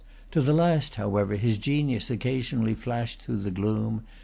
[0.31, 4.01] To the last, however, his genius occasionally flashed through the gloom.